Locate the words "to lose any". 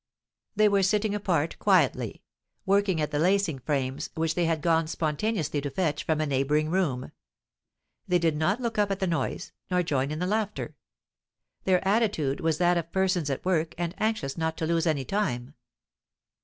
14.57-15.05